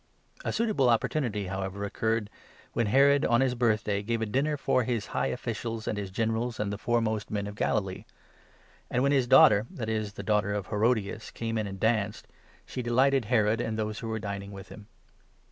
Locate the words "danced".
11.79-12.25